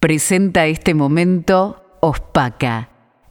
Presenta 0.00 0.64
este 0.64 0.94
momento 0.94 1.84
OSPACA, 2.00 2.88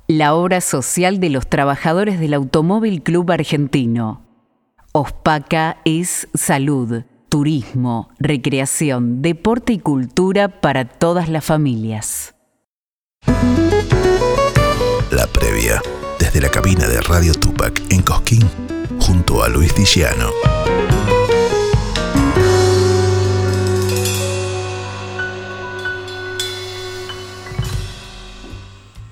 la 0.07 0.35
obra 0.35 0.61
social 0.61 1.19
de 1.19 1.31
los 1.31 1.47
trabajadores 1.47 2.19
del 2.19 2.35
Automóvil 2.35 3.01
Club 3.01 3.31
Argentino. 3.31 4.21
OSPACA 4.91 5.77
es 5.83 6.27
salud, 6.35 7.05
turismo, 7.27 8.09
recreación, 8.19 9.23
deporte 9.23 9.73
y 9.73 9.79
cultura 9.79 10.61
para 10.61 10.85
todas 10.85 11.27
las 11.27 11.43
familias. 11.43 12.35
La 15.09 15.25
previa, 15.25 15.81
desde 16.19 16.39
la 16.39 16.49
cabina 16.49 16.87
de 16.87 17.01
Radio 17.01 17.33
Tupac 17.33 17.81
en 17.89 18.03
Cosquín, 18.03 18.47
junto 18.99 19.41
a 19.41 19.49
Luis 19.49 19.73
Diciano. 19.73 20.29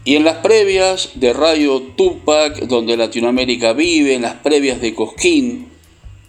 Y 0.07 0.15
en 0.15 0.23
las 0.23 0.37
previas 0.37 1.11
de 1.15 1.33
Radio 1.33 1.81
Tupac, 1.81 2.59
donde 2.59 2.95
Latinoamérica 2.95 3.73
vive, 3.73 4.13
en 4.13 4.21
las 4.21 4.35
previas 4.35 4.79
de 4.79 4.95
Cosquín, 4.95 5.69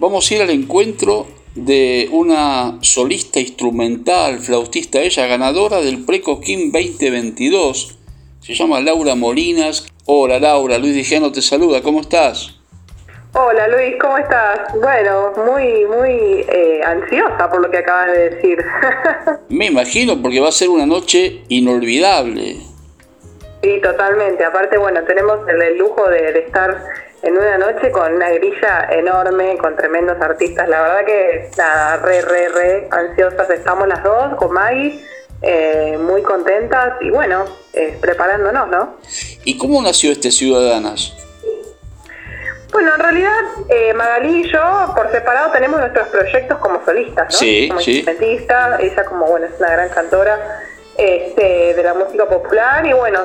vamos 0.00 0.28
a 0.28 0.34
ir 0.34 0.42
al 0.42 0.50
encuentro 0.50 1.28
de 1.54 2.08
una 2.10 2.78
solista 2.80 3.38
instrumental, 3.38 4.40
flautista, 4.40 5.00
ella 5.00 5.28
ganadora 5.28 5.80
del 5.80 6.04
Pre-Cosquín 6.04 6.72
2022. 6.72 7.96
Se 8.40 8.54
llama 8.54 8.80
Laura 8.80 9.14
Molinas. 9.14 9.86
Hola 10.06 10.40
Laura, 10.40 10.76
Luis 10.78 10.96
Dijano 10.96 11.30
te 11.30 11.40
saluda, 11.40 11.80
¿cómo 11.80 12.00
estás? 12.00 12.58
Hola 13.32 13.68
Luis, 13.68 13.94
¿cómo 14.00 14.18
estás? 14.18 14.74
Bueno, 14.74 15.32
muy, 15.46 15.86
muy 15.86 16.44
eh, 16.52 16.80
ansiosa 16.84 17.48
por 17.48 17.60
lo 17.60 17.70
que 17.70 17.78
acabas 17.78 18.10
de 18.10 18.30
decir. 18.30 18.58
Me 19.48 19.66
imagino, 19.66 20.20
porque 20.20 20.40
va 20.40 20.48
a 20.48 20.52
ser 20.52 20.68
una 20.68 20.84
noche 20.84 21.44
inolvidable. 21.48 22.67
Sí, 23.62 23.80
totalmente. 23.80 24.44
Aparte, 24.44 24.78
bueno, 24.78 25.02
tenemos 25.04 25.40
el, 25.48 25.78
lujo 25.78 26.08
de, 26.08 26.38
estar 26.38 26.84
en 27.22 27.36
una 27.36 27.58
noche 27.58 27.90
con 27.90 28.14
una 28.14 28.30
grilla 28.30 28.88
enorme, 28.90 29.58
con 29.58 29.74
tremendos 29.74 30.20
artistas. 30.20 30.68
La 30.68 30.82
verdad 30.82 31.04
que, 31.04 31.50
nada, 31.56 31.96
re, 31.96 32.22
re, 32.22 32.48
re 32.50 32.88
ansiosas 32.90 33.50
estamos 33.50 33.88
las 33.88 34.02
dos 34.04 34.36
con 34.36 34.52
Maggie, 34.52 35.04
eh, 35.42 35.98
muy 36.00 36.22
contentas 36.22 36.94
y 37.00 37.10
bueno, 37.10 37.44
eh, 37.72 37.98
preparándonos, 38.00 38.68
¿no? 38.68 38.96
¿Y 39.44 39.58
cómo 39.58 39.82
nació 39.82 40.12
este 40.12 40.30
Ciudadanas? 40.30 41.14
Bueno, 42.72 42.94
en 42.94 43.00
realidad 43.00 43.40
eh, 43.70 43.94
Magalí 43.94 44.42
y 44.42 44.52
yo 44.52 44.92
por 44.94 45.10
separado 45.10 45.50
tenemos 45.52 45.80
nuestros 45.80 46.08
proyectos 46.08 46.58
como 46.58 46.84
solistas, 46.84 47.32
¿no? 47.32 47.38
Sí, 47.38 47.68
como 47.68 47.80
sí. 47.80 47.96
instrumentista, 47.96 48.78
ella 48.80 49.04
como, 49.04 49.26
bueno, 49.26 49.46
es 49.46 49.58
una 49.58 49.70
gran 49.70 49.88
cantora 49.88 50.60
este, 50.98 51.74
de 51.74 51.82
la 51.84 51.94
música 51.94 52.26
popular 52.26 52.84
y 52.84 52.92
bueno, 52.92 53.20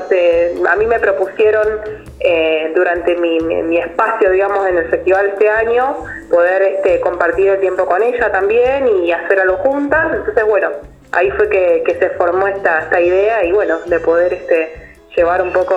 a 0.69 0.75
mí 0.75 0.85
me 0.85 0.99
propusieron 0.99 1.67
eh, 2.19 2.71
durante 2.75 3.15
mi, 3.15 3.77
espacio, 3.79 4.29
digamos, 4.31 4.67
en 4.67 4.77
el 4.77 4.89
festival 4.89 5.25
este 5.25 5.49
año, 5.49 5.97
poder 6.29 6.61
este, 6.61 6.99
compartir 6.99 7.49
el 7.49 7.59
tiempo 7.59 7.87
con 7.87 8.03
ella 8.03 8.31
también 8.31 8.87
y 8.87 9.11
hacer 9.11 9.39
algo 9.39 9.57
juntas. 9.57 10.13
Entonces, 10.13 10.45
bueno, 10.45 10.69
ahí 11.11 11.31
fue 11.31 11.49
que, 11.49 11.97
se 11.99 12.11
formó 12.11 12.47
esta, 12.47 12.83
esta 12.83 13.01
idea 13.01 13.43
y 13.43 13.51
bueno, 13.51 13.79
de 13.87 13.99
poder 13.99 14.33
este, 14.33 14.93
llevar 15.15 15.41
un 15.41 15.51
poco 15.51 15.75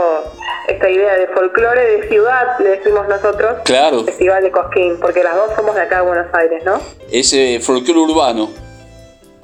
esta 0.69 0.91
idea 0.91 1.15
de 1.15 1.29
folclore 1.29 1.81
de 1.81 2.09
ciudad, 2.09 2.59
le 2.59 2.71
decimos 2.71 3.09
nosotros, 3.09 3.57
claro. 3.65 4.05
Festival 4.05 4.43
de 4.43 4.51
Cosquín, 4.51 4.99
porque 5.01 5.23
las 5.25 5.35
dos 5.35 5.51
somos 5.57 5.75
de 5.75 5.81
acá 5.81 6.03
de 6.03 6.09
Buenos 6.09 6.35
Aires, 6.35 6.63
¿no? 6.63 6.79
Ese 7.11 7.59
folclore 7.61 8.01
urbano. 8.01 8.51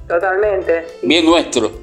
Totalmente. 0.07 0.85
Bien 1.03 1.25
nuestro. 1.25 1.82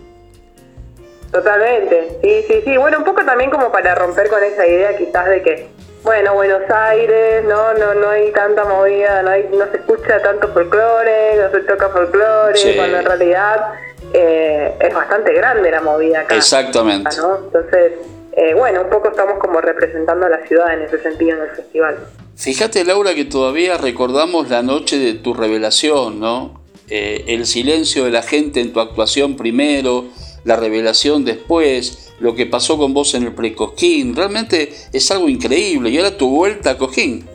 Totalmente, 1.32 2.18
sí, 2.22 2.46
sí, 2.48 2.62
sí. 2.66 2.78
Bueno, 2.78 3.00
un 3.00 3.04
poco 3.04 3.24
también 3.24 3.50
como 3.50 3.72
para 3.72 3.96
romper 3.96 4.30
con 4.30 4.44
esa 4.44 4.66
idea 4.66 4.98
quizás 4.98 5.28
de 5.28 5.42
que, 5.44 5.68
bueno, 6.04 6.34
Buenos 6.34 6.70
Aires, 6.70 7.44
no, 7.46 7.74
no, 7.76 7.94
no 7.94 8.10
hay 8.10 8.32
tanta 8.32 8.66
movida, 8.66 9.22
no 9.22 9.30
hay, 9.30 9.48
no 9.52 9.70
se 9.72 9.78
escucha 9.78 10.22
tanto 10.22 10.48
folclore, 10.50 11.36
no 11.36 11.52
se 11.52 11.60
toca 11.62 11.90
folclore, 11.90 12.76
cuando 12.76 12.98
en 12.98 13.06
realidad 13.06 13.74
eh, 14.14 14.74
es 14.80 14.94
bastante 14.94 15.34
grande 15.34 15.70
la 15.70 15.82
movida 15.82 16.22
acá. 16.22 16.36
Exactamente. 16.36 17.10
Entonces, 17.16 17.94
eh, 18.34 18.54
bueno, 18.56 18.82
un 18.82 18.90
poco 18.90 19.10
estamos 19.10 19.38
como 19.40 19.62
representando 19.62 20.26
a 20.26 20.30
la 20.30 20.48
ciudad 20.48 20.74
en 20.74 20.84
ese 20.84 21.00
sentido 21.02 21.38
en 21.38 21.44
el 21.44 21.56
festival. 21.56 21.98
Fíjate, 22.36 22.86
Laura, 22.86 23.14
que 23.14 23.26
todavía 23.26 23.78
recordamos 23.78 24.50
la 24.50 24.64
noche 24.64 24.98
de 24.98 25.14
tu 25.14 25.34
revelación, 25.34 26.20
¿no? 26.20 26.62
Eh, 26.90 27.26
el 27.28 27.46
silencio 27.46 28.06
de 28.06 28.12
la 28.12 28.22
gente 28.22 28.62
en 28.62 28.72
tu 28.72 28.80
actuación 28.80 29.36
primero, 29.36 30.06
la 30.44 30.56
revelación 30.56 31.26
después, 31.26 32.14
lo 32.20 32.36
que 32.36 32.46
pasó 32.46 32.78
con 32.78 32.94
vos 32.94 33.14
en 33.16 33.24
el 33.24 33.34
pre-Cosquín, 33.34 34.16
realmente 34.16 34.74
es 34.92 35.12
algo 35.12 35.30
increíble. 35.30 35.90
Y 35.90 35.98
ahora 35.98 36.18
tu 36.18 36.30
vuelta 36.30 36.72
a 36.72 36.78
Cojín. 36.78 37.28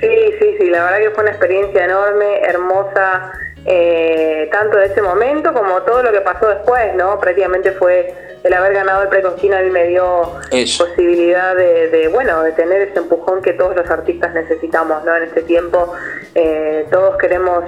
Sí, 0.00 0.08
sí, 0.38 0.56
sí, 0.58 0.66
la 0.66 0.84
verdad 0.84 0.98
que 0.98 1.10
fue 1.10 1.24
una 1.24 1.30
experiencia 1.30 1.84
enorme, 1.84 2.40
hermosa, 2.42 3.32
eh, 3.66 4.48
tanto 4.52 4.76
de 4.76 4.86
ese 4.86 5.00
momento 5.00 5.52
como 5.52 5.82
todo 5.82 6.02
lo 6.02 6.12
que 6.12 6.20
pasó 6.20 6.48
después, 6.48 6.94
¿no? 6.96 7.18
Prácticamente 7.18 7.72
fue 7.72 8.14
el 8.44 8.52
haber 8.52 8.74
ganado 8.74 9.02
el 9.02 9.08
pre-Cosquín 9.08 9.54
a 9.54 9.62
mí 9.62 9.70
me 9.70 9.86
dio 9.86 10.34
posibilidad 10.50 11.56
de, 11.56 12.08
bueno, 12.12 12.42
de 12.42 12.52
tener 12.52 12.82
ese 12.82 12.98
empujón 12.98 13.40
que 13.40 13.54
todos 13.54 13.74
los 13.74 13.88
artistas 13.88 14.34
necesitamos, 14.34 15.02
¿no? 15.04 15.16
En 15.16 15.22
este 15.22 15.42
tiempo 15.42 15.94
eh, 16.34 16.86
todos 16.90 17.16
queremos 17.16 17.64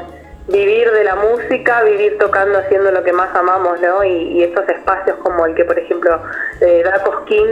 vivir 0.48 0.90
de 0.90 1.04
la 1.04 1.16
música, 1.16 1.82
vivir 1.82 2.18
tocando, 2.18 2.58
haciendo 2.58 2.90
lo 2.90 3.02
que 3.02 3.12
más 3.12 3.34
amamos, 3.34 3.80
¿no? 3.80 4.04
Y, 4.04 4.42
estos 4.42 4.68
espacios 4.68 5.16
como 5.22 5.46
el 5.46 5.54
que, 5.54 5.64
por 5.64 5.78
ejemplo, 5.78 6.20
eh, 6.60 6.82
da 6.84 7.02
Cosquín 7.02 7.46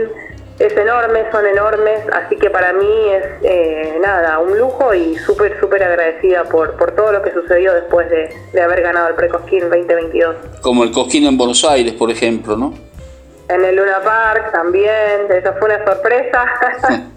es 0.58 0.76
enorme, 0.76 1.24
son 1.32 1.44
enormes, 1.46 2.00
así 2.12 2.36
que 2.36 2.48
para 2.48 2.72
mí 2.72 3.08
es 3.10 3.24
eh, 3.42 3.98
nada, 4.00 4.38
un 4.38 4.56
lujo 4.56 4.94
y 4.94 5.16
súper, 5.16 5.58
súper 5.58 5.82
agradecida 5.82 6.44
por, 6.44 6.76
por 6.76 6.92
todo 6.92 7.10
lo 7.10 7.22
que 7.22 7.32
sucedió 7.32 7.74
después 7.74 8.08
de, 8.08 8.32
de 8.52 8.60
haber 8.60 8.82
ganado 8.82 9.08
el 9.08 9.14
Pre-Cosquín 9.16 9.68
2022. 9.68 10.36
Como 10.60 10.84
el 10.84 10.92
Cosquín 10.92 11.26
en 11.26 11.36
Buenos 11.36 11.64
Aires, 11.64 11.94
por 11.94 12.10
ejemplo, 12.10 12.56
¿no? 12.56 12.72
En 13.48 13.62
el 13.62 13.76
Luna 13.76 14.00
Park 14.02 14.52
también, 14.52 15.30
eso 15.30 15.52
fue 15.58 15.68
una 15.68 15.84
sorpresa. 15.84 16.44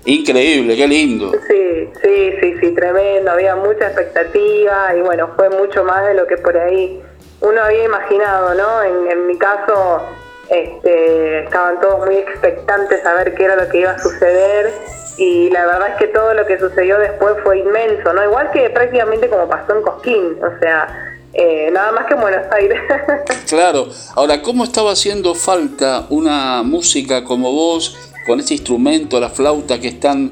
Increíble, 0.05 0.75
qué 0.75 0.88
lindo. 0.88 1.31
Sí, 1.47 1.89
sí, 2.01 2.33
sí, 2.41 2.57
sí, 2.59 2.71
tremendo, 2.71 3.31
había 3.31 3.55
mucha 3.55 3.88
expectativa 3.88 4.93
y 4.95 5.01
bueno, 5.01 5.29
fue 5.35 5.49
mucho 5.49 5.83
más 5.83 6.05
de 6.05 6.15
lo 6.15 6.27
que 6.27 6.38
por 6.38 6.57
ahí 6.57 7.01
uno 7.41 7.61
había 7.61 7.85
imaginado, 7.85 8.53
¿no? 8.55 8.83
En, 8.83 9.27
mi 9.27 9.38
caso, 9.38 10.01
este, 10.49 11.43
estaban 11.43 11.79
todos 11.79 12.05
muy 12.05 12.17
expectantes 12.17 13.05
a 13.05 13.13
ver 13.13 13.33
qué 13.35 13.45
era 13.45 13.55
lo 13.55 13.69
que 13.69 13.79
iba 13.79 13.91
a 13.91 13.99
suceder 13.99 14.73
y 15.17 15.49
la 15.51 15.65
verdad 15.65 15.89
es 15.89 15.95
que 15.95 16.07
todo 16.07 16.33
lo 16.33 16.45
que 16.45 16.59
sucedió 16.59 16.99
después 16.99 17.35
fue 17.44 17.59
inmenso, 17.59 18.11
¿no? 18.13 18.23
Igual 18.23 18.51
que 18.51 18.69
prácticamente 18.69 19.29
como 19.29 19.47
pasó 19.47 19.75
en 19.75 19.81
Cosquín, 19.83 20.38
o 20.44 20.59
sea, 20.59 21.16
eh, 21.33 21.69
nada 21.71 21.91
más 21.91 22.05
que 22.05 22.13
en 22.13 22.21
Buenos 22.21 22.51
Aires. 22.51 22.79
claro, 23.49 23.88
ahora, 24.15 24.41
¿cómo 24.41 24.63
estaba 24.63 24.91
haciendo 24.91 25.35
falta 25.35 26.07
una 26.09 26.63
música 26.63 27.23
como 27.23 27.51
vos, 27.51 27.97
con 28.25 28.39
ese 28.39 28.55
instrumento, 28.55 29.19
la 29.19 29.29
flauta, 29.29 29.79
que 29.79 29.89
es 29.89 29.99
tan, 29.99 30.31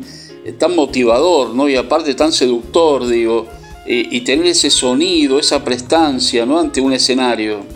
tan 0.57 0.75
motivador, 0.75 1.49
¿no? 1.49 1.69
Y 1.69 1.75
aparte 1.75 2.13
tan 2.15 2.31
seductor, 2.31 3.07
digo, 3.07 3.47
y 3.87 4.21
tener 4.21 4.47
ese 4.47 4.71
sonido, 4.71 5.37
esa 5.37 5.63
prestancia, 5.63 6.43
¿no? 6.45 6.59
Ante 6.59 6.81
un 6.81 6.91
escenario. 6.91 7.75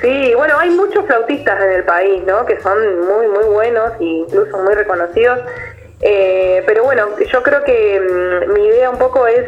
Sí, 0.00 0.32
bueno, 0.34 0.58
hay 0.58 0.70
muchos 0.70 1.04
flautistas 1.04 1.60
en 1.62 1.72
el 1.72 1.84
país, 1.84 2.22
¿no? 2.26 2.46
Que 2.46 2.58
son 2.60 2.78
muy, 3.00 3.28
muy 3.28 3.44
buenos 3.52 3.92
e 4.00 4.04
incluso 4.04 4.56
muy 4.58 4.74
reconocidos. 4.74 5.40
Eh, 6.00 6.62
pero 6.64 6.84
bueno, 6.84 7.08
yo 7.30 7.42
creo 7.42 7.62
que 7.64 8.00
mm, 8.00 8.52
mi 8.54 8.64
idea 8.64 8.88
un 8.88 8.98
poco 8.98 9.26
es, 9.26 9.44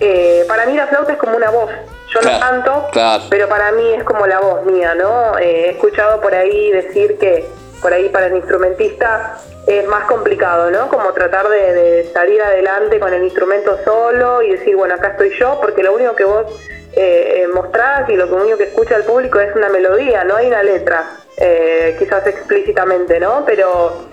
eh, 0.00 0.35
para 0.56 0.70
mí 0.70 0.74
la 0.74 0.86
flauta 0.86 1.12
es 1.12 1.18
como 1.18 1.36
una 1.36 1.50
voz, 1.50 1.70
yo 2.08 2.22
no 2.22 2.40
canto, 2.40 2.88
pero 3.28 3.46
para 3.46 3.72
mí 3.72 3.92
es 3.92 4.04
como 4.04 4.26
la 4.26 4.40
voz 4.40 4.64
mía, 4.64 4.94
¿no? 4.94 5.38
Eh, 5.38 5.66
he 5.66 5.70
escuchado 5.72 6.18
por 6.22 6.34
ahí 6.34 6.72
decir 6.72 7.18
que 7.18 7.46
por 7.82 7.92
ahí 7.92 8.08
para 8.08 8.28
el 8.28 8.36
instrumentista 8.36 9.36
es 9.66 9.86
más 9.86 10.04
complicado, 10.04 10.70
¿no? 10.70 10.88
Como 10.88 11.12
tratar 11.12 11.46
de, 11.50 12.08
salir 12.10 12.40
adelante 12.40 12.98
con 12.98 13.12
el 13.12 13.22
instrumento 13.24 13.78
solo 13.84 14.40
y 14.40 14.52
decir, 14.52 14.76
bueno, 14.76 14.94
acá 14.94 15.08
estoy 15.08 15.38
yo, 15.38 15.58
porque 15.60 15.82
lo 15.82 15.94
único 15.94 16.16
que 16.16 16.24
vos 16.24 16.46
eh, 16.94 17.42
eh 17.42 17.48
mostrás 17.48 18.08
y 18.08 18.16
lo 18.16 18.24
único 18.34 18.56
que 18.56 18.64
escucha 18.64 18.96
el 18.96 19.04
público 19.04 19.38
es 19.38 19.54
una 19.54 19.68
melodía, 19.68 20.24
no 20.24 20.36
hay 20.36 20.46
una 20.46 20.62
letra, 20.62 21.04
eh, 21.36 21.96
quizás 21.98 22.26
explícitamente, 22.26 23.20
¿no? 23.20 23.44
Pero 23.44 24.06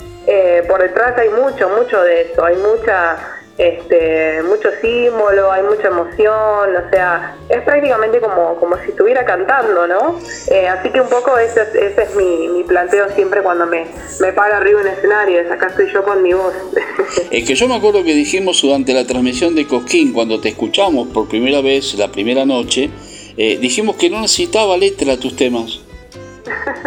por 0.67 0.81
detrás 0.81 1.17
hay 1.17 1.29
mucho, 1.29 1.69
mucho 1.69 2.01
de 2.01 2.21
eso, 2.21 2.43
hay 2.43 2.55
mucha 2.55 3.32
este, 3.57 4.41
mucho 4.43 4.69
símbolo, 4.81 5.51
hay 5.51 5.61
mucha 5.63 5.87
emoción, 5.87 6.75
o 6.75 6.89
sea, 6.89 7.37
es 7.49 7.61
prácticamente 7.61 8.19
como, 8.19 8.55
como 8.55 8.77
si 8.77 8.89
estuviera 8.89 9.23
cantando, 9.25 9.87
¿no? 9.87 10.19
Eh, 10.47 10.67
así 10.67 10.89
que 10.89 10.99
un 10.99 11.09
poco 11.09 11.37
ese, 11.37 11.61
ese 11.61 12.03
es 12.03 12.15
mi, 12.15 12.47
mi, 12.47 12.63
planteo 12.63 13.09
siempre 13.13 13.41
cuando 13.43 13.67
me, 13.67 13.85
me 14.19 14.33
paro 14.33 14.55
arriba 14.55 14.81
en 14.81 14.87
escenario, 14.87 15.39
es 15.39 15.51
acá 15.51 15.67
estoy 15.67 15.91
yo 15.93 16.03
con 16.03 16.23
mi 16.23 16.33
voz. 16.33 16.53
Es 17.29 17.45
que 17.47 17.55
yo 17.55 17.67
me 17.67 17.75
acuerdo 17.75 18.03
que 18.03 18.13
dijimos 18.13 18.61
durante 18.61 18.93
la 18.93 19.05
transmisión 19.05 19.55
de 19.55 19.67
Cosquín, 19.67 20.13
cuando 20.13 20.39
te 20.39 20.49
escuchamos 20.49 21.07
por 21.09 21.27
primera 21.27 21.61
vez, 21.61 21.93
la 21.95 22.11
primera 22.11 22.45
noche, 22.45 22.89
eh, 23.37 23.57
dijimos 23.59 23.95
que 23.97 24.09
no 24.09 24.21
necesitaba 24.21 24.77
letra 24.77 25.17
tus 25.17 25.35
temas. 25.35 25.81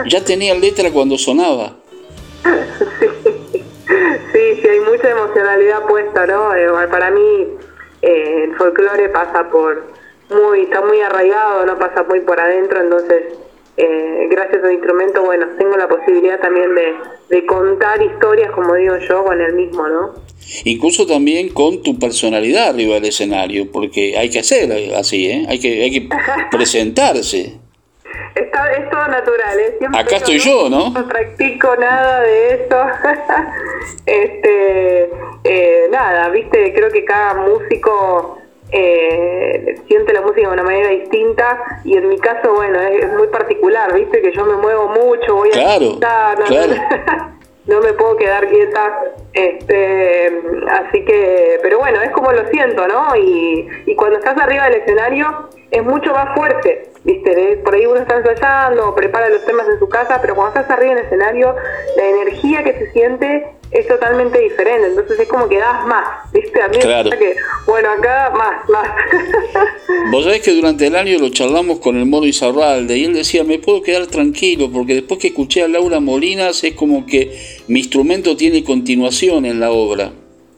ya 0.08 0.24
tenía 0.24 0.54
letra 0.54 0.90
cuando 0.90 1.18
sonaba. 1.18 1.76
sí, 3.45 3.45
sí, 4.32 4.68
hay 4.68 4.80
mucha 4.80 5.10
emocionalidad 5.10 5.86
puesta, 5.86 6.26
¿no? 6.26 6.54
Eh, 6.54 6.68
para 6.90 7.10
mí 7.10 7.48
eh, 8.02 8.44
el 8.44 8.56
folclore 8.56 9.08
pasa 9.08 9.48
por 9.50 9.84
muy, 10.30 10.62
está 10.62 10.80
muy 10.82 11.00
arraigado, 11.00 11.66
no 11.66 11.78
pasa 11.78 12.02
muy 12.04 12.20
por 12.20 12.40
adentro, 12.40 12.80
entonces 12.80 13.34
eh, 13.76 14.26
gracias 14.30 14.64
al 14.64 14.72
instrumento, 14.72 15.22
bueno, 15.22 15.46
tengo 15.58 15.76
la 15.76 15.86
posibilidad 15.88 16.40
también 16.40 16.74
de, 16.74 16.94
de 17.28 17.46
contar 17.46 18.00
historias, 18.02 18.50
como 18.52 18.74
digo 18.74 18.96
yo, 18.98 19.24
con 19.24 19.40
el 19.40 19.52
mismo, 19.54 19.86
¿no? 19.86 20.14
Incluso 20.64 21.06
también 21.06 21.50
con 21.50 21.82
tu 21.82 21.98
personalidad 21.98 22.68
arriba 22.68 22.94
del 22.94 23.06
escenario, 23.06 23.70
porque 23.70 24.16
hay 24.16 24.30
que 24.30 24.38
hacer 24.38 24.94
así, 24.94 25.26
¿eh? 25.26 25.46
Hay 25.48 25.60
que, 25.60 25.82
hay 25.82 25.90
que 25.90 26.08
presentarse. 26.50 27.60
Está, 28.34 28.72
es 28.72 28.90
todo 28.90 29.06
natural, 29.08 29.58
¿eh? 29.58 29.78
Acá 29.94 30.16
estoy 30.16 30.38
yo, 30.38 30.68
¿no? 30.68 30.90
No 30.90 31.08
practico 31.08 31.74
nada 31.76 32.20
de 32.20 32.54
eso. 32.54 32.76
este, 34.06 35.10
eh, 35.44 35.88
nada, 35.90 36.28
viste, 36.28 36.72
creo 36.74 36.90
que 36.90 37.04
cada 37.04 37.34
músico 37.34 38.38
eh, 38.72 39.80
siente 39.86 40.12
la 40.12 40.20
música 40.20 40.48
de 40.48 40.52
una 40.52 40.62
manera 40.62 40.88
distinta 40.90 41.80
y 41.84 41.96
en 41.96 42.08
mi 42.08 42.18
caso, 42.18 42.52
bueno, 42.52 42.80
es, 42.80 43.10
muy 43.12 43.28
particular, 43.28 43.94
viste, 43.94 44.20
que 44.20 44.32
yo 44.32 44.44
me 44.44 44.56
muevo 44.56 44.88
mucho, 44.88 45.36
voy 45.36 45.50
a... 45.50 45.52
Claro, 45.98 46.44
no 47.66 47.80
me 47.80 47.92
puedo 47.94 48.16
quedar 48.16 48.48
quieta, 48.48 49.02
este, 49.32 50.40
así 50.70 51.04
que, 51.04 51.58
pero 51.62 51.78
bueno, 51.78 52.00
es 52.00 52.10
como 52.10 52.32
lo 52.32 52.46
siento, 52.48 52.86
¿no? 52.86 53.16
Y, 53.16 53.68
y 53.86 53.94
cuando 53.96 54.18
estás 54.18 54.40
arriba 54.40 54.64
del 54.64 54.82
escenario 54.82 55.48
es 55.70 55.82
mucho 55.84 56.12
más 56.12 56.34
fuerte, 56.36 56.90
¿viste? 57.04 57.60
Por 57.64 57.74
ahí 57.74 57.86
uno 57.86 58.00
está 58.00 58.16
ensayando, 58.16 58.94
prepara 58.94 59.28
los 59.28 59.44
temas 59.44 59.68
en 59.68 59.78
su 59.78 59.88
casa, 59.88 60.20
pero 60.20 60.34
cuando 60.36 60.60
estás 60.60 60.70
arriba 60.70 60.92
en 60.92 60.98
el 60.98 61.04
escenario, 61.06 61.56
la 61.96 62.06
energía 62.06 62.62
que 62.62 62.72
se 62.74 62.92
siente 62.92 63.55
es 63.70 63.86
totalmente 63.86 64.38
diferente, 64.38 64.88
entonces 64.88 65.20
es 65.20 65.28
como 65.28 65.48
que 65.48 65.58
das 65.58 65.84
más, 65.86 66.32
¿viste? 66.32 66.62
A 66.62 66.68
mí 66.68 66.78
claro. 66.78 67.10
que, 67.10 67.36
bueno, 67.66 67.90
acá 67.90 68.32
más, 68.36 68.68
más. 68.68 68.88
Vos 70.10 70.24
sabés 70.24 70.42
que 70.42 70.52
durante 70.52 70.86
el 70.86 70.96
año 70.96 71.18
lo 71.18 71.30
charlamos 71.30 71.80
con 71.80 71.96
el 71.96 72.06
Moro 72.06 72.26
Izarralde 72.26 72.96
y 72.96 73.04
él 73.04 73.14
decía, 73.14 73.44
me 73.44 73.58
puedo 73.58 73.82
quedar 73.82 74.06
tranquilo 74.06 74.70
porque 74.72 74.94
después 74.94 75.20
que 75.20 75.28
escuché 75.28 75.62
a 75.62 75.68
Laura 75.68 76.00
Molinas 76.00 76.62
es 76.64 76.74
como 76.74 77.06
que 77.06 77.36
mi 77.68 77.80
instrumento 77.80 78.36
tiene 78.36 78.62
continuación 78.62 79.44
en 79.44 79.60
la 79.60 79.70
obra. 79.70 80.12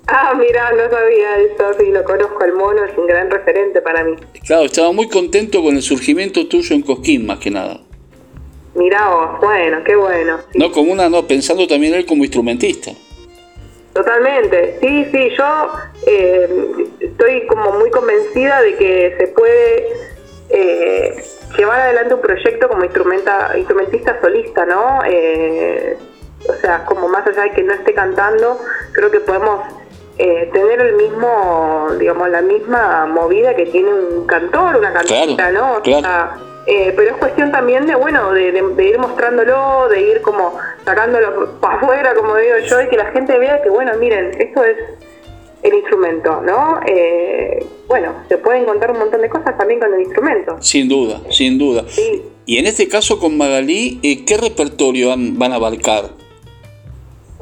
Ah, 0.07 0.33
mira, 0.39 0.71
no 0.73 0.91
sabía 0.91 1.39
eso, 1.39 1.79
sí, 1.79 1.91
lo 1.91 2.03
conozco, 2.03 2.43
el 2.43 2.55
mono 2.55 2.83
es 2.85 2.97
un 2.97 3.07
gran 3.07 3.31
referente 3.31 3.83
para 3.83 4.05
mí. 4.05 4.17
Claro, 4.47 4.65
estaba 4.65 4.91
muy 4.91 5.09
contento 5.09 5.63
con 5.63 5.77
el 5.77 5.83
surgimiento 5.83 6.47
tuyo 6.47 6.75
en 6.75 6.81
Cosquín, 6.81 7.27
más 7.27 7.39
que 7.39 7.51
nada. 7.51 7.81
Mirá 8.79 9.09
vos, 9.09 9.41
bueno, 9.41 9.79
qué 9.85 9.97
bueno. 9.97 10.39
No 10.55 10.71
como 10.71 10.93
una, 10.93 11.09
no, 11.09 11.27
pensando 11.27 11.67
también 11.67 11.95
él 11.95 12.07
como 12.07 12.23
instrumentista. 12.23 12.93
Totalmente, 13.93 14.79
sí, 14.81 15.07
sí, 15.11 15.31
yo 15.37 15.69
eh, 16.07 16.87
estoy 17.01 17.47
como 17.49 17.73
muy 17.73 17.91
convencida 17.91 18.63
de 18.63 18.77
que 18.77 19.17
se 19.19 19.27
puede 19.29 19.89
eh, 20.51 21.25
llevar 21.57 21.81
adelante 21.81 22.15
un 22.15 22.21
proyecto 22.21 22.69
como 22.69 22.85
instrumenta, 22.85 23.53
instrumentista 23.57 24.21
solista, 24.21 24.65
¿no? 24.65 25.01
Eh, 25.05 25.97
o 26.49 26.55
sea, 26.61 26.85
como 26.85 27.09
más 27.09 27.27
allá 27.27 27.43
de 27.43 27.51
que 27.51 27.65
no 27.65 27.75
esté 27.75 27.93
cantando, 27.95 28.61
creo 28.93 29.11
que 29.11 29.19
podemos 29.19 29.63
eh, 30.19 30.49
tener 30.53 30.81
el 30.81 30.95
mismo, 30.95 31.89
digamos, 31.99 32.29
la 32.31 32.43
misma 32.43 33.07
movida 33.07 33.57
que 33.57 33.67
tiene 33.67 33.93
un 33.93 34.27
cantor, 34.27 34.77
una 34.77 34.93
cantante, 34.93 35.53
¿no? 35.53 35.83
Eh, 36.71 36.93
pero 36.95 37.13
es 37.13 37.17
cuestión 37.17 37.51
también 37.51 37.87
de, 37.87 37.95
bueno, 37.95 38.31
de, 38.31 38.49
ir 38.85 38.99
mostrándolo, 38.99 39.89
de 39.89 40.03
ir 40.03 40.21
como 40.21 40.53
sacándolo 40.85 41.59
para 41.61 41.79
afuera, 41.79 42.15
como 42.15 42.37
digo 42.37 42.59
yo, 42.59 42.83
y 42.83 42.89
que 42.89 42.97
la 42.99 43.07
gente 43.07 43.39
vea 43.39 43.63
que, 43.63 43.71
bueno, 43.71 43.93
miren, 43.99 44.33
esto 44.39 44.63
es 44.63 44.77
el 45.63 45.73
instrumento, 45.73 46.43
¿no? 46.43 46.79
Eh, 46.87 47.65
bueno, 47.89 48.13
se 48.29 48.37
pueden 48.37 48.67
contar 48.67 48.91
un 48.91 48.99
montón 48.99 49.23
de 49.23 49.31
cosas 49.31 49.57
también 49.57 49.81
con 49.81 49.95
el 49.95 50.03
instrumento. 50.03 50.59
Sin 50.61 50.91
duda, 50.91 51.23
sin 51.31 51.59
duda. 51.59 51.87
Y 52.45 52.59
en 52.59 52.67
este 52.67 52.87
caso 52.87 53.19
con 53.19 53.39
Magalí, 53.39 53.99
¿qué 54.27 54.37
repertorio 54.37 55.09
van 55.09 55.53
a 55.53 55.55
abarcar? 55.55 56.11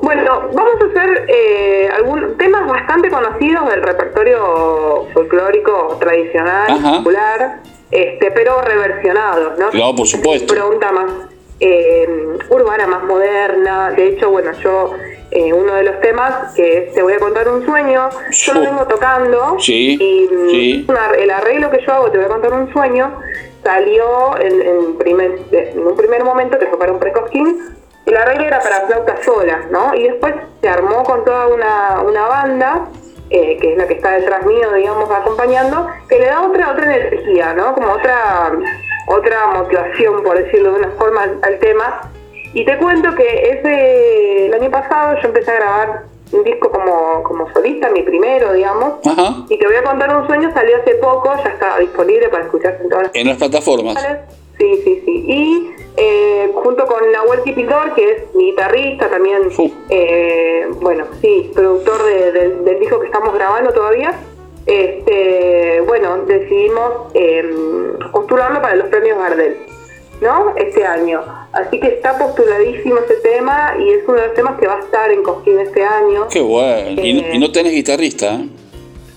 Bueno, 0.01 0.51
vamos 0.53 0.75
a 0.83 0.85
hacer 0.85 1.27
eh, 1.27 1.89
algunos 1.97 2.37
temas 2.37 2.69
bastante 2.69 3.11
conocidos 3.11 3.71
del 3.71 3.83
repertorio 3.83 5.07
folclórico 5.13 5.97
tradicional, 5.99 6.99
popular, 6.99 7.61
este, 7.91 8.31
pero 8.31 8.61
reversionados, 8.63 9.59
¿no? 9.59 9.71
Claro, 9.71 9.95
por 9.95 10.07
supuesto. 10.07 10.53
Pregunta 10.53 10.93
más 10.93 11.11
eh, 11.61 12.09
urbana, 12.51 12.87
más 12.87 13.05
moderna. 13.05 13.91
De 13.91 14.09
hecho, 14.09 14.31
bueno, 14.31 14.53
yo 14.63 14.93
eh, 15.31 15.53
uno 15.53 15.75
de 15.75 15.83
los 15.85 16.01
temas 16.01 16.55
que 16.55 16.93
te 16.95 17.03
voy 17.03 17.15
a 17.15 17.19
contar 17.19 17.49
un 17.49 17.65
sueño, 17.65 18.09
yo 18.31 18.55
lo 18.55 18.61
vengo 18.61 18.87
tocando 18.87 19.57
sí, 19.59 19.97
y 20.01 20.29
sí. 20.51 20.87
el 21.19 21.31
arreglo 21.31 21.71
que 21.71 21.85
yo 21.85 21.93
hago, 21.93 22.11
te 22.11 22.19
voy 22.19 22.27
a 22.27 22.29
contar 22.31 22.53
un 22.53 22.73
sueño, 22.73 23.21
salió 23.63 24.39
en, 24.39 24.97
primer, 24.99 25.39
en 25.51 25.87
un 25.87 25.97
primer 25.97 26.23
momento 26.25 26.59
que 26.59 26.67
fue 26.67 26.79
para 26.79 26.93
un 26.93 26.99
precosquín 26.99 27.77
el 28.07 28.17
arreglo 28.17 28.45
era 28.45 28.61
para 28.61 28.87
flauta 28.87 29.17
sola, 29.25 29.67
¿no? 29.71 29.93
Y 29.95 30.05
después 30.05 30.33
se 30.61 30.69
armó 30.69 31.03
con 31.03 31.25
toda 31.25 31.49
una, 31.49 32.01
una 32.03 32.29
banda, 32.29 32.89
eh, 33.31 33.57
que 33.61 33.73
es 33.73 33.79
la 33.79 33.89
que 33.89 33.95
está 33.95 34.13
detrás 34.13 34.47
mío, 34.47 34.73
digamos, 34.73 35.11
acompañando, 35.11 35.89
que 36.09 36.19
le 36.19 36.27
da 36.27 36.43
otra, 36.43 36.71
otra 36.71 36.97
energía, 36.97 37.55
¿no? 37.55 37.75
Como 37.75 37.93
otra, 37.93 38.53
otra 39.09 39.47
motivación, 39.49 40.23
por 40.23 40.39
decirlo 40.39 40.73
de 40.73 40.79
una 40.81 40.91
forma, 40.91 41.23
al, 41.43 41.59
tema. 41.59 42.11
Y 42.55 42.65
te 42.65 42.79
cuento 42.79 43.15
que 43.17 43.51
ese, 43.51 44.47
el 44.47 44.55
año 44.55 44.71
pasado 44.71 45.19
yo 45.21 45.29
empecé 45.29 45.51
a 45.51 45.55
grabar 45.57 46.03
un 46.33 46.45
disco 46.45 46.71
como, 46.71 47.23
como 47.25 47.53
solista, 47.53 47.91
mi 47.91 48.03
primero, 48.03 48.53
digamos. 48.53 49.01
Y 49.49 49.59
te 49.59 49.67
voy 49.67 49.77
a 49.77 49.83
contar 49.83 50.17
un 50.17 50.27
sueño, 50.27 50.53
salió 50.55 50.77
hace 50.77 50.95
poco, 50.95 51.35
ya 51.43 51.51
está 51.51 51.79
disponible 51.79 52.29
para 52.29 52.45
escucharse 52.45 52.83
en 52.83 52.89
todas 52.89 53.05
las, 53.07 53.15
en 53.15 53.27
las 53.27 53.37
plataformas. 53.39 53.97
Sí, 54.59 54.81
sí, 54.85 55.03
sí. 55.05 55.25
Y 55.27 55.75
eh, 55.97 56.51
con 57.07 57.13
Nahuel 57.13 57.43
Kipildor, 57.43 57.95
que 57.95 58.11
es 58.11 58.35
mi 58.35 58.51
guitarrista, 58.51 59.09
también, 59.09 59.43
eh, 59.91 60.67
bueno, 60.81 61.07
sí, 61.21 61.51
productor 61.55 62.05
del 62.05 62.79
disco 62.81 63.01
que 63.01 63.07
estamos 63.07 63.35
grabando 63.35 63.73
todavía, 63.73 64.13
este, 64.67 65.81
bueno, 65.87 66.25
decidimos 66.27 67.13
em, 67.15 67.99
postularlo 68.11 68.61
para 68.61 68.77
los 68.77 68.89
premios 68.89 69.19
Gardel, 69.19 69.57
¿no? 70.21 70.55
Este 70.57 70.85
año. 70.85 71.23
Así 71.53 71.79
que 71.79 71.87
está 71.87 72.19
postuladísimo 72.19 72.99
ese 72.99 73.17
tema 73.17 73.77
y 73.79 73.91
es 73.91 74.03
uno 74.07 74.21
de 74.21 74.27
los 74.27 74.35
temas 74.35 74.59
que 74.59 74.67
va 74.67 74.77
a 74.77 74.81
estar 74.81 75.11
en 75.13 75.23
Cosquín 75.23 75.61
este 75.61 75.85
año. 75.85 76.27
Qué 76.29 76.41
bueno. 76.41 77.01
y, 77.01 77.13
no, 77.15 77.35
y, 77.35 77.39
no, 77.39 77.53
tenés 77.53 77.73
guitarrista, 77.73 78.35
¿eh? 78.35 78.49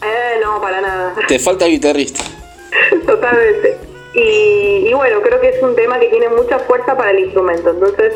Eh, 0.04 0.40
no, 0.44 0.62
para 0.62 0.82
nada. 0.82 1.16
Te 1.28 1.40
falta 1.40 1.66
guitarrista. 1.66 2.24
Totalmente. 3.06 3.88
Y, 4.13 4.92
bueno, 4.94 5.22
creo 5.22 5.39
que 5.39 5.50
es 5.50 5.62
un 5.62 5.75
tema 5.75 6.00
que 6.00 6.08
tiene 6.08 6.30
mucha 6.30 6.60
fuerza 6.60 6.98
para 6.98 7.12
el 7.12 7.20
instrumento, 7.20 7.70
entonces, 7.70 8.13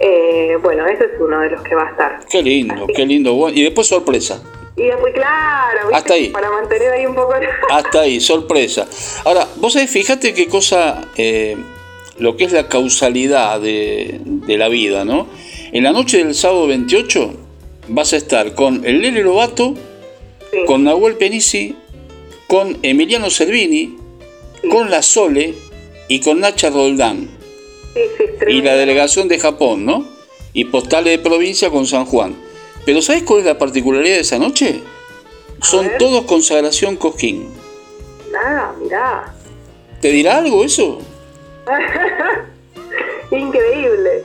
eh, 0.00 0.56
bueno, 0.62 0.86
ese 0.86 1.04
es 1.04 1.10
uno 1.20 1.40
de 1.40 1.50
los 1.50 1.62
que 1.62 1.74
va 1.74 1.88
a 1.88 1.90
estar. 1.90 2.20
Qué 2.30 2.42
lindo, 2.42 2.86
qué 2.94 3.04
lindo. 3.04 3.50
Y 3.50 3.62
después 3.62 3.86
sorpresa. 3.86 4.42
Y 4.76 4.84
después, 4.84 5.12
claro, 5.14 5.94
hasta 5.94 6.14
ahí. 6.14 6.30
para 6.30 6.50
mantener 6.50 6.92
ahí 6.92 7.06
un 7.06 7.14
poco... 7.14 7.34
hasta 7.70 8.00
ahí, 8.00 8.20
sorpresa. 8.20 8.88
Ahora, 9.24 9.46
vos 9.56 9.74
sabés, 9.74 9.90
fíjate 9.90 10.34
qué 10.34 10.48
cosa, 10.48 11.02
eh, 11.16 11.56
lo 12.18 12.36
que 12.36 12.44
es 12.44 12.52
la 12.52 12.68
causalidad 12.68 13.60
de, 13.60 14.20
la 14.48 14.68
vida, 14.68 15.04
¿no? 15.04 15.28
En 15.72 15.84
la 15.84 15.92
noche 15.92 16.18
del 16.18 16.34
sábado 16.34 16.66
28 16.66 17.32
vas 17.88 18.12
a 18.14 18.16
estar 18.16 18.54
con 18.54 18.84
el 18.84 19.02
Lele 19.02 19.22
Lobato, 19.22 19.74
con 20.66 20.84
Nahuel 20.84 21.16
Penisi, 21.16 21.76
con 22.46 22.78
Emiliano 22.82 23.30
Servini, 23.30 23.96
con 24.70 24.90
la 24.90 25.02
Sole 25.02 25.54
y 26.08 26.20
con 26.20 26.40
Nacha 26.40 26.70
Roldán. 26.70 27.28
y 28.48 28.62
la 28.62 28.74
delegación 28.74 29.28
de 29.28 29.38
Japón, 29.38 29.84
¿no? 29.84 30.06
Y 30.52 30.66
postales 30.66 31.16
de 31.16 31.18
provincia 31.18 31.70
con 31.70 31.86
San 31.86 32.04
Juan. 32.04 32.36
Pero 32.84 33.00
¿sabes 33.02 33.22
cuál 33.22 33.40
es 33.40 33.46
la 33.46 33.58
particularidad 33.58 34.16
de 34.16 34.20
esa 34.20 34.38
noche? 34.38 34.80
Son 35.62 35.88
todos 35.98 36.24
consagración 36.24 36.96
Cosquín. 36.96 37.48
Nada, 38.30 38.74
mirá. 38.80 39.34
¿Te 40.00 40.08
dirá 40.08 40.38
algo 40.38 40.64
eso? 40.64 41.00
increíble, 43.30 44.22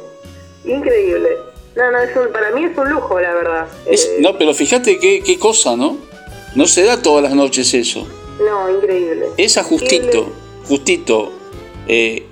increíble. 0.65 1.29
No, 1.75 1.91
no, 1.91 2.31
para 2.31 2.51
mí 2.51 2.65
es 2.65 2.77
un 2.77 2.89
lujo, 2.89 3.19
la 3.19 3.33
verdad. 3.33 3.67
Eh, 3.85 4.17
no, 4.19 4.37
pero 4.37 4.53
fíjate 4.53 4.99
qué, 4.99 5.21
qué 5.23 5.39
cosa, 5.39 5.77
¿no? 5.77 5.97
No 6.55 6.65
se 6.65 6.83
da 6.83 7.01
todas 7.01 7.23
las 7.23 7.33
noches 7.33 7.73
eso. 7.73 8.07
No, 8.39 8.69
increíble. 8.69 9.27
Esa 9.37 9.63
justito, 9.63 10.27
justito. 10.65 11.31
Eh, 11.87 12.25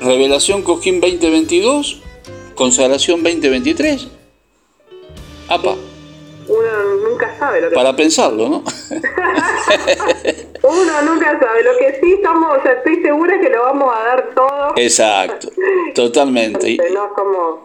Revelación 0.00 0.62
Cojín 0.62 1.00
2022, 1.00 2.02
Consagración 2.54 3.22
2023. 3.22 4.08
Apa. 5.48 5.76
Uno 6.48 7.08
nunca 7.08 7.38
sabe 7.38 7.60
lo 7.60 7.68
que 7.68 7.74
Para 7.74 7.94
pensarlo, 7.94 8.48
¿no? 8.48 8.64
Uno 10.62 11.02
nunca 11.02 11.38
sabe. 11.38 11.62
Lo 11.62 11.76
que 11.78 12.00
sí 12.00 12.14
estamos, 12.14 12.58
o 12.58 12.62
sea, 12.62 12.72
estoy 12.72 13.02
segura 13.02 13.40
que 13.40 13.48
lo 13.48 13.62
vamos 13.62 13.94
a 13.94 14.02
dar 14.02 14.34
todo. 14.34 14.72
Exacto, 14.76 15.48
totalmente. 15.94 16.76
No 16.92 17.12
como... 17.14 17.64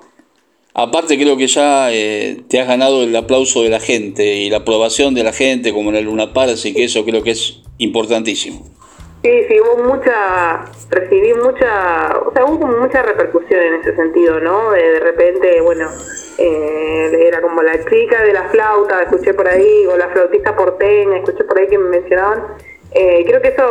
Aparte 0.74 1.18
creo 1.18 1.38
que 1.38 1.48
ya 1.48 1.92
eh, 1.92 2.44
te 2.48 2.62
has 2.62 2.68
ganado 2.68 3.02
el 3.02 3.16
aplauso 3.16 3.64
de 3.64 3.70
la 3.70 3.80
gente 3.80 4.36
y 4.36 4.52
la 4.52 4.58
aprobación 4.58 5.16
de 5.16 5.24
la 5.24 5.34
gente 5.34 5.74
como 5.74 5.90
en 5.90 5.96
el 5.96 6.06
Luna 6.06 6.34
Par, 6.34 6.50
así 6.50 6.72
que 6.72 6.84
eso 6.84 7.04
creo 7.04 7.24
que 7.24 7.32
es 7.32 7.62
importantísimo. 7.78 8.78
Sí, 9.24 9.44
sí, 9.48 9.60
hubo 9.60 9.84
mucha, 9.84 10.66
recibí 10.90 11.34
mucha, 11.34 12.18
o 12.26 12.32
sea, 12.32 12.46
hubo 12.46 12.68
mucha 12.68 13.02
repercusión 13.02 13.62
en 13.62 13.74
ese 13.76 13.96
sentido, 13.96 14.40
¿no? 14.40 14.72
De, 14.72 15.00
repente, 15.00 15.60
bueno, 15.62 15.90
eh, 16.38 17.28
era 17.28 17.42
como 17.42 17.64
la 17.64 17.84
chica 17.84 18.22
de 18.22 18.32
la 18.32 18.44
flauta, 18.50 19.02
escuché 19.02 19.34
por 19.34 19.48
ahí, 19.48 19.86
o 19.88 19.98
la 19.98 20.10
flautista 20.10 20.56
porteña, 20.56 21.18
escuché 21.18 21.44
por 21.44 21.58
ahí 21.58 21.68
que 21.68 21.80
me 21.80 21.90
mencionaban. 21.90 22.44
Eh, 22.92 23.24
creo 23.26 23.42
que 23.42 23.50
eso 23.50 23.68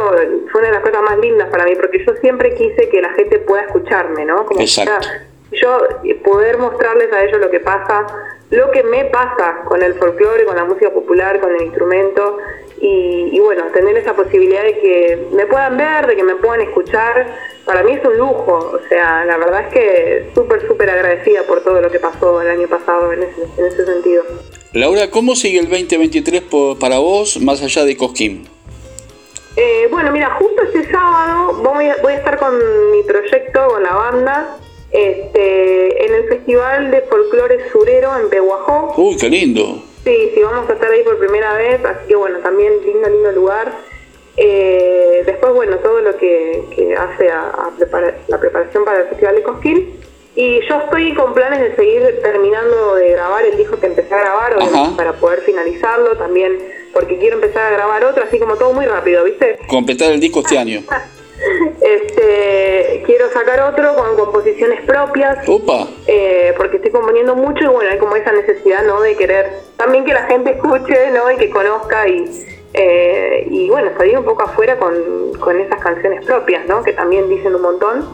fue 0.50 0.60
una 0.60 0.68
de 0.68 0.74
las 0.74 0.82
cosas 0.82 1.02
más 1.02 1.18
lindas 1.18 1.48
para 1.48 1.64
mí, 1.64 1.74
porque 1.76 2.04
yo 2.04 2.14
siempre 2.16 2.54
quise 2.54 2.88
que 2.88 3.00
la 3.00 3.10
gente 3.14 3.38
pueda 3.38 3.62
escucharme, 3.62 4.24
¿no? 4.24 4.44
Como 4.46 4.60
Exacto. 4.60 5.08
yo 5.52 5.78
poder 6.24 6.58
mostrarles 6.58 7.12
a 7.12 7.24
ellos 7.24 7.40
lo 7.40 7.50
que 7.50 7.60
pasa, 7.60 8.04
lo 8.50 8.70
que 8.72 8.82
me 8.82 9.06
pasa 9.06 9.62
con 9.64 9.80
el 9.80 9.94
folclore, 9.94 10.44
con 10.44 10.56
la 10.56 10.64
música 10.64 10.90
popular, 10.90 11.40
con 11.40 11.54
el 11.54 11.62
instrumento, 11.62 12.38
y, 12.80 13.38
bueno, 13.40 13.64
tener 13.72 13.96
esa 13.96 14.14
posibilidad 14.14 14.62
de 14.62 14.78
que 14.78 15.26
me 15.32 15.46
puedan 15.46 15.76
ver, 15.76 16.06
de 16.06 16.16
que 16.16 16.22
me 16.22 16.34
puedan 16.36 16.60
escuchar, 16.60 17.26
para 17.64 17.82
mí 17.82 17.92
es 17.92 18.04
un 18.04 18.16
lujo. 18.16 18.52
O 18.74 18.88
sea, 18.88 19.24
la 19.24 19.36
verdad 19.38 19.66
es 19.66 19.72
que 19.72 20.30
súper, 20.34 20.66
súper 20.66 20.90
agradecida 20.90 21.42
por 21.44 21.62
todo 21.62 21.80
lo 21.80 21.90
que 21.90 21.98
pasó 21.98 22.40
el 22.42 22.48
año 22.48 22.68
pasado 22.68 23.12
en 23.12 23.22
ese, 23.22 23.42
en 23.56 23.66
ese 23.66 23.86
sentido. 23.86 24.24
Laura, 24.72 25.10
¿cómo 25.10 25.34
sigue 25.34 25.58
el 25.58 25.68
2023 25.68 26.42
para 26.78 26.98
vos 26.98 27.40
más 27.40 27.62
allá 27.62 27.84
de 27.84 27.96
Cosquín? 27.96 28.46
Eh, 29.56 29.88
bueno, 29.90 30.12
mira, 30.12 30.30
justo 30.38 30.62
este 30.64 30.90
sábado 30.90 31.54
voy 31.62 31.86
a, 31.86 31.96
voy 32.02 32.12
a 32.12 32.16
estar 32.16 32.38
con 32.38 32.54
mi 32.92 33.02
proyecto, 33.04 33.68
con 33.68 33.82
la 33.82 33.94
banda, 33.94 34.58
este, 34.90 36.06
en 36.06 36.14
el 36.14 36.28
Festival 36.28 36.90
de 36.90 37.00
Folclore 37.02 37.70
Surero 37.72 38.18
en 38.18 38.28
Pehuajó. 38.28 38.92
Uy, 38.98 39.16
qué 39.16 39.30
lindo. 39.30 39.82
Sí, 40.06 40.30
sí, 40.36 40.40
vamos 40.40 40.70
a 40.70 40.74
estar 40.74 40.88
ahí 40.88 41.02
por 41.02 41.18
primera 41.18 41.54
vez, 41.54 41.84
así 41.84 42.06
que 42.06 42.14
bueno, 42.14 42.38
también 42.38 42.74
lindo, 42.84 43.08
lindo 43.08 43.32
lugar. 43.32 43.72
Eh, 44.36 45.24
después, 45.26 45.52
bueno, 45.52 45.78
todo 45.78 46.00
lo 46.00 46.16
que, 46.16 46.94
hace 46.96 47.28
a, 47.28 47.72
la 48.28 48.38
preparación 48.38 48.84
para 48.84 49.00
el 49.00 49.08
Festival 49.08 49.34
de 49.34 49.42
Cosquín. 49.42 50.00
Y 50.36 50.60
yo 50.68 50.78
estoy 50.78 51.12
con 51.12 51.34
planes 51.34 51.58
de 51.58 51.74
seguir 51.74 52.20
terminando 52.22 52.94
de 52.94 53.10
grabar 53.10 53.46
el 53.46 53.56
disco 53.56 53.80
que 53.80 53.86
empecé 53.86 54.14
a 54.14 54.20
grabar, 54.20 54.56
para 54.96 55.14
poder 55.14 55.40
finalizarlo 55.40 56.16
también, 56.16 56.56
porque 56.92 57.18
quiero 57.18 57.34
empezar 57.34 57.64
a 57.64 57.70
grabar 57.70 58.04
otro, 58.04 58.22
así 58.22 58.38
como 58.38 58.54
todo 58.54 58.72
muy 58.72 58.86
rápido, 58.86 59.24
¿viste? 59.24 59.58
Completar 59.66 60.12
el 60.12 60.20
disco 60.20 60.38
este 60.38 60.56
año. 60.56 60.82
Este, 61.82 63.02
quiero 63.04 63.30
sacar 63.30 63.60
otro 63.60 63.94
con 63.94 64.16
composiciones 64.16 64.80
propias. 64.86 65.46
Opa. 65.46 65.86
Eh, 66.06 66.54
porque 66.56 66.76
estoy 66.76 66.90
componiendo 66.90 67.34
mucho 67.34 67.62
y 67.62 67.66
bueno, 67.66 67.90
hay 67.90 67.98
como 67.98 68.16
esa 68.16 68.32
necesidad, 68.32 68.84
¿no? 68.84 69.02
De 69.02 69.16
querer 69.16 69.65
también 69.86 70.04
que 70.04 70.12
la 70.12 70.24
gente 70.24 70.50
escuche, 70.50 71.12
¿no? 71.12 71.30
Y 71.30 71.36
que 71.36 71.48
conozca 71.48 72.08
y, 72.08 72.24
eh, 72.74 73.46
y 73.48 73.68
bueno, 73.68 73.92
salir 73.96 74.18
un 74.18 74.24
poco 74.24 74.42
afuera 74.42 74.76
con, 74.78 74.94
con 75.38 75.60
esas 75.60 75.80
canciones 75.80 76.26
propias, 76.26 76.66
¿no? 76.66 76.82
Que 76.82 76.92
también 76.92 77.28
dicen 77.28 77.54
un 77.54 77.62
montón. 77.62 78.04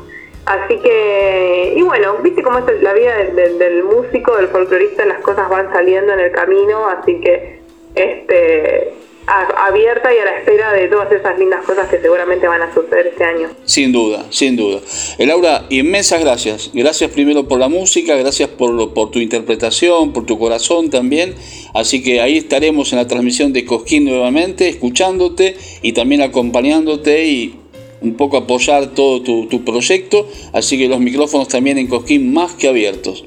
Así 0.44 0.78
que, 0.80 1.72
y 1.74 1.80
bueno, 1.82 2.16
viste 2.18 2.42
cómo 2.42 2.58
es 2.58 2.82
la 2.82 2.92
vida 2.92 3.16
del, 3.16 3.58
del 3.58 3.84
músico, 3.84 4.36
del 4.36 4.48
folclorista, 4.48 5.06
las 5.06 5.20
cosas 5.20 5.48
van 5.48 5.72
saliendo 5.72 6.12
en 6.12 6.20
el 6.20 6.32
camino, 6.32 6.88
así 6.88 7.20
que, 7.20 7.60
este, 7.94 8.92
abierta 9.26 10.12
y 10.12 10.18
a 10.18 10.24
la 10.24 10.38
espera 10.38 10.72
de 10.72 10.88
todas 10.88 11.10
esas 11.12 11.38
lindas 11.38 11.64
cosas 11.64 11.88
que 11.88 12.00
seguramente 12.00 12.46
van 12.48 12.62
a 12.62 12.72
suceder 12.74 13.06
este 13.06 13.24
año. 13.24 13.48
Sin 13.64 13.92
duda, 13.92 14.26
sin 14.30 14.56
duda. 14.56 14.80
Eh, 15.18 15.26
Laura, 15.26 15.66
inmensas 15.70 16.20
gracias. 16.20 16.70
Gracias 16.72 17.10
primero 17.10 17.46
por 17.46 17.58
la 17.58 17.68
música, 17.68 18.16
gracias 18.16 18.48
por, 18.48 18.92
por 18.92 19.10
tu 19.10 19.18
interpretación, 19.20 20.12
por 20.12 20.26
tu 20.26 20.38
corazón 20.38 20.90
también. 20.90 21.34
Así 21.74 22.02
que 22.02 22.20
ahí 22.20 22.36
estaremos 22.36 22.92
en 22.92 22.98
la 22.98 23.06
transmisión 23.06 23.52
de 23.52 23.64
Cosquín 23.64 24.04
nuevamente, 24.04 24.68
escuchándote 24.68 25.56
y 25.82 25.92
también 25.92 26.22
acompañándote 26.22 27.24
y 27.24 27.58
un 28.00 28.16
poco 28.16 28.36
apoyar 28.36 28.88
todo 28.88 29.22
tu, 29.22 29.46
tu 29.46 29.64
proyecto. 29.64 30.28
Así 30.52 30.76
que 30.78 30.88
los 30.88 31.00
micrófonos 31.00 31.48
también 31.48 31.78
en 31.78 31.86
Cosquín 31.86 32.32
más 32.32 32.54
que 32.54 32.68
abiertos. 32.68 33.24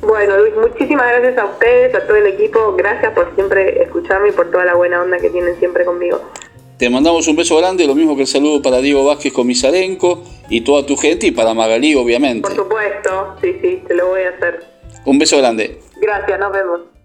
Bueno, 0.00 0.38
Luis, 0.38 0.54
muchísimas 0.54 1.08
gracias 1.08 1.38
a 1.38 1.44
ustedes, 1.46 1.94
a 1.94 2.06
todo 2.06 2.16
el 2.16 2.26
equipo. 2.26 2.74
Gracias 2.76 3.12
por 3.12 3.34
siempre 3.34 3.82
escucharme 3.82 4.28
y 4.28 4.32
por 4.32 4.50
toda 4.50 4.64
la 4.64 4.74
buena 4.74 5.02
onda 5.02 5.18
que 5.18 5.30
tienen 5.30 5.58
siempre 5.58 5.84
conmigo. 5.84 6.20
Te 6.78 6.88
mandamos 6.88 7.26
un 7.26 7.34
beso 7.34 7.56
grande, 7.56 7.86
lo 7.86 7.96
mismo 7.96 8.14
que 8.14 8.22
el 8.22 8.28
saludo 8.28 8.62
para 8.62 8.78
Diego 8.78 9.04
Vázquez 9.04 9.32
Comisarenco 9.32 10.22
y 10.48 10.60
toda 10.60 10.86
tu 10.86 10.96
gente 10.96 11.26
y 11.26 11.32
para 11.32 11.52
Magalí, 11.52 11.96
obviamente. 11.96 12.42
Por 12.42 12.54
supuesto, 12.54 13.34
sí, 13.42 13.58
sí, 13.60 13.82
te 13.88 13.94
lo 13.94 14.08
voy 14.08 14.22
a 14.22 14.28
hacer. 14.30 14.64
Un 15.04 15.18
beso 15.18 15.38
grande. 15.38 15.80
Gracias, 16.00 16.38
nos 16.38 16.52
vemos. 16.52 16.97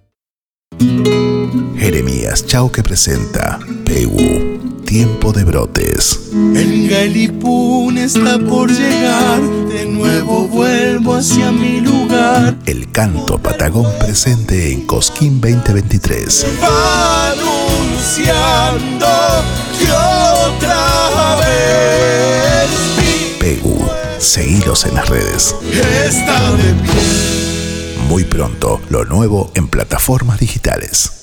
Chau 2.41 2.71
que 2.71 2.81
presenta 2.81 3.59
Pegu, 3.85 4.81
Tiempo 4.85 5.31
de 5.31 5.43
Brotes. 5.43 6.31
El 6.33 6.89
Galipún 6.89 7.99
está 7.99 8.39
por 8.39 8.71
llegar, 8.71 9.39
de 9.69 9.85
nuevo 9.85 10.47
vuelvo 10.47 11.13
hacia 11.13 11.51
mi 11.51 11.79
lugar. 11.79 12.57
El 12.65 12.89
canto 12.91 13.37
patagón 13.37 13.85
presente 13.99 14.71
en 14.73 14.81
Cosquín 14.87 15.39
2023. 15.39 16.47
anunciando 17.29 19.07
que 19.77 19.91
otra 19.91 21.35
vez. 21.39 22.69
Pegu, 23.39 23.77
seguilos 24.17 24.85
en 24.85 24.95
las 24.95 25.07
redes. 25.07 25.55
Está 25.71 26.51
de 26.53 26.73
pie. 26.73 28.03
Muy 28.07 28.23
pronto, 28.23 28.81
lo 28.89 29.05
nuevo 29.05 29.51
en 29.53 29.67
plataformas 29.67 30.39
digitales. 30.39 31.22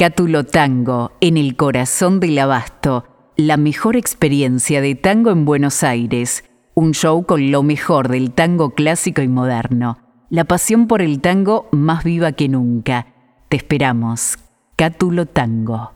Cátulo 0.00 0.44
Tango, 0.44 1.12
en 1.20 1.36
el 1.36 1.56
corazón 1.56 2.20
del 2.20 2.38
abasto, 2.38 3.04
la 3.36 3.58
mejor 3.58 3.96
experiencia 3.96 4.80
de 4.80 4.94
tango 4.94 5.30
en 5.30 5.44
Buenos 5.44 5.82
Aires, 5.82 6.42
un 6.72 6.92
show 6.92 7.26
con 7.26 7.50
lo 7.50 7.62
mejor 7.62 8.08
del 8.08 8.30
tango 8.32 8.70
clásico 8.70 9.20
y 9.20 9.28
moderno, 9.28 9.98
la 10.30 10.44
pasión 10.44 10.86
por 10.86 11.02
el 11.02 11.20
tango 11.20 11.68
más 11.70 12.02
viva 12.02 12.32
que 12.32 12.48
nunca. 12.48 13.08
Te 13.50 13.58
esperamos, 13.58 14.38
Cátulo 14.74 15.26
Tango. 15.26 15.92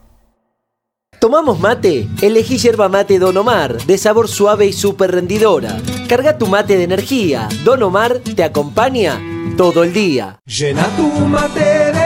¿Tomamos 1.19 1.59
mate? 1.59 2.07
Elegí 2.21 2.59
yerba 2.59 2.87
mate 2.89 3.17
Don 3.17 3.35
Omar, 3.35 3.75
de 3.87 3.97
sabor 3.97 4.27
suave 4.27 4.67
y 4.67 4.73
súper 4.73 5.13
rendidora. 5.13 5.77
Carga 6.07 6.37
tu 6.37 6.45
mate 6.45 6.77
de 6.77 6.83
energía. 6.83 7.49
Don 7.63 7.81
Omar 7.81 8.19
te 8.19 8.43
acompaña 8.43 9.19
todo 9.57 9.83
el 9.83 9.93
día. 9.93 10.37
Llena 10.45 10.83
tu 10.95 11.07
mate 11.25 11.91
de 11.91 12.04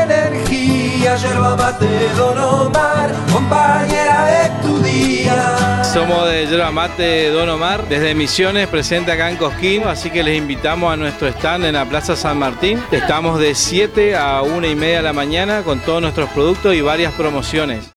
yerba 1.18 1.56
mate 1.56 1.88
Don 2.16 2.38
Omar, 2.38 3.12
compañera 3.32 4.25
de 4.25 4.50
tu 4.62 4.80
día. 4.80 5.84
Somos 5.94 6.30
de 6.30 6.46
Yerba 6.46 6.70
Mate 6.70 7.32
Don 7.32 7.50
Omar, 7.50 7.88
desde 7.89 8.13
Misiones, 8.13 8.68
presente 8.68 9.12
acá 9.12 9.32
en 9.32 9.38
Cosquín, 9.38 9.84
así 9.88 10.12
que 10.12 10.22
les 10.22 10.38
invitamos 10.38 10.94
a 10.94 10.98
nuestro 10.98 11.28
stand 11.28 11.66
en 11.66 11.74
la 11.74 11.86
Plaza 11.86 12.16
San 12.16 12.38
Martín. 12.38 12.80
Estamos 12.92 13.39
de 13.39 13.56
7 13.56 14.16
a 14.16 14.44
1 14.44 14.68
y 14.68 14.75
media 14.75 14.98
de 14.98 15.04
la 15.04 15.13
mañana 15.13 15.63
con 15.63 15.80
todos 15.80 16.01
nuestros 16.01 16.30
productos 16.30 16.75
y 16.75 16.82
varias 16.82 17.13
promociones. 17.13 17.92